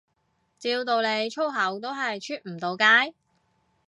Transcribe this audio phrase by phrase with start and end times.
[0.57, 3.13] 照道理粗口都係出唔到街